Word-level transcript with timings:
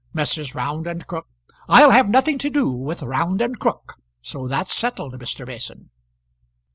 Messrs. 0.13 0.55
Round 0.55 0.87
and 0.87 1.05
Crook" 1.05 1.27
"I'll 1.69 1.91
have 1.91 2.09
nothing 2.09 2.39
to 2.39 2.49
do 2.49 2.71
with 2.71 3.03
Round 3.03 3.39
and 3.39 3.59
Crook. 3.59 3.97
So 4.23 4.47
that's 4.47 4.75
settled, 4.75 5.13
Mr. 5.19 5.45
Mason." 5.45 5.91